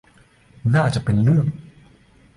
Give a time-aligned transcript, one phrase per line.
[0.75, 1.45] น่าจะเป็นเรื่อง